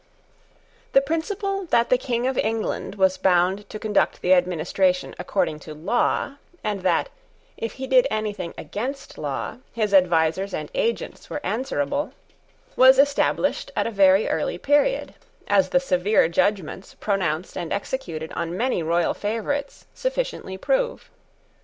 The 0.93 1.01
principle 1.01 1.65
that 1.67 1.91
the 1.91 1.97
King 1.99 2.25
of 2.25 2.35
England 2.35 2.95
was 2.95 3.19
bound 3.19 3.69
to 3.69 3.77
conduct 3.77 4.21
the 4.23 4.33
administration 4.33 5.13
according 5.19 5.59
to 5.59 5.75
law, 5.75 6.37
and 6.63 6.81
that, 6.81 7.09
if 7.55 7.73
he 7.73 7.85
did 7.85 8.07
anything 8.09 8.55
against 8.57 9.19
law, 9.19 9.57
his 9.71 9.93
advisers 9.93 10.55
and 10.55 10.71
agents 10.73 11.29
were 11.29 11.39
answerable, 11.45 12.13
was 12.75 12.97
established 12.97 13.69
at 13.75 13.85
a 13.85 13.91
very 13.91 14.27
early 14.27 14.57
period, 14.57 15.13
as 15.47 15.69
the 15.69 15.79
severe 15.79 16.27
judgments 16.27 16.95
pronounced 16.95 17.55
and 17.55 17.71
executed 17.71 18.33
on 18.33 18.57
many 18.57 18.81
royal 18.81 19.13
favourites 19.13 19.85
sufficiently 19.93 20.57
prove. 20.57 21.11